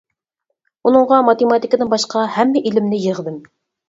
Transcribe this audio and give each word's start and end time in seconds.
ئۇنىڭغا 0.87 1.19
ماتېماتىكىدىن 1.27 1.91
باشقا 1.91 2.23
ھەممە 2.37 2.65
ئىلىمنى 2.71 3.03
يىغدىم. 3.05 3.37